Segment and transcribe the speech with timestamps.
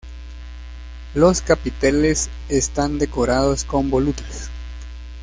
[1.13, 4.49] Los capiteles están decorados con volutas.